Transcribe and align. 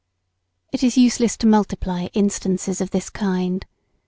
It 0.71 0.81
is 0.83 0.97
useless 0.97 1.37
to 1.37 1.45
multiply 1.45 2.07
instances 2.13 2.81
of 2.81 2.89
this 2.89 3.07
kind. 3.11 3.63